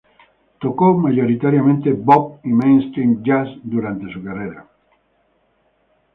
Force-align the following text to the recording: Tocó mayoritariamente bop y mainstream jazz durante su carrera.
Tocó 0.59 0.95
mayoritariamente 0.97 1.93
bop 1.93 2.43
y 2.43 2.47
mainstream 2.49 3.21
jazz 3.23 3.47
durante 3.61 4.11
su 4.11 4.23
carrera. 4.23 4.65